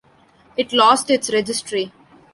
It 0.57 0.73
lost 0.73 1.11
its 1.11 1.31
registry. 1.31 1.91